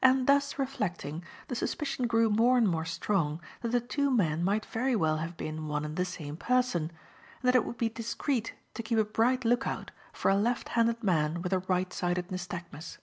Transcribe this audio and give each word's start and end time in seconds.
And 0.00 0.26
thus 0.26 0.58
reflecting, 0.58 1.22
the 1.48 1.54
suspicion 1.54 2.06
grew 2.06 2.30
more 2.30 2.56
and 2.56 2.66
more 2.66 2.86
strong 2.86 3.38
that 3.60 3.68
the 3.68 3.82
two 3.82 4.10
men 4.10 4.42
might 4.42 4.64
very 4.64 4.96
well 4.96 5.18
have 5.18 5.36
been 5.36 5.68
one 5.68 5.84
and 5.84 5.94
the 5.96 6.06
same 6.06 6.38
person, 6.38 6.84
and 6.84 6.90
that 7.42 7.54
it 7.54 7.66
would 7.66 7.76
be 7.76 7.90
discreet 7.90 8.54
to 8.72 8.82
keep 8.82 8.96
a 8.96 9.04
bright 9.04 9.44
look 9.44 9.66
out 9.66 9.90
for 10.10 10.30
a 10.30 10.36
left 10.36 10.70
handed 10.70 11.04
man 11.04 11.42
with 11.42 11.52
a 11.52 11.58
right 11.58 11.92
sided 11.92 12.28
nystagmus. 12.30 12.96